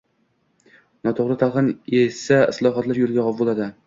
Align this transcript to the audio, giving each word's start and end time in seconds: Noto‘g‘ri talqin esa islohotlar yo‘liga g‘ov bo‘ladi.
Noto‘g‘ri 1.07 1.35
talqin 1.43 1.69
esa 1.99 2.39
islohotlar 2.55 3.01
yo‘liga 3.03 3.27
g‘ov 3.27 3.39
bo‘ladi. 3.43 3.69